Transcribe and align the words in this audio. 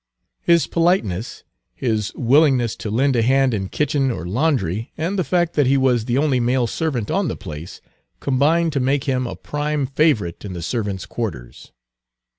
His 0.41 0.65
politeness, 0.65 1.43
his 1.75 2.11
willingness 2.15 2.75
to 2.77 2.89
lend 2.89 3.15
a 3.15 3.21
hand 3.21 3.53
in 3.53 3.69
kitchen 3.69 4.09
or 4.09 4.25
laundry, 4.25 4.91
and 4.97 5.13
the 5.19 5.23
fact 5.23 5.53
that 5.53 5.67
he 5.67 5.77
was 5.77 6.05
the 6.05 6.17
only 6.17 6.39
male 6.39 6.65
servant 6.65 7.11
on 7.11 7.27
the 7.27 7.37
place, 7.37 7.81
combined 8.19 8.73
to 8.73 8.79
make 8.79 9.03
him 9.03 9.27
a 9.27 9.35
prime 9.35 9.85
favorite 9.85 10.43
in 10.43 10.53
the 10.53 10.63
servants' 10.63 11.05
quarters. 11.05 11.71